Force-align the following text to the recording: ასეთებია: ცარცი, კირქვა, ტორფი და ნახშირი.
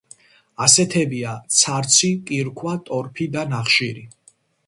ასეთებია: 0.67 1.33
ცარცი, 1.57 2.09
კირქვა, 2.31 2.75
ტორფი 2.89 3.27
და 3.37 3.47
ნახშირი. 3.55 4.07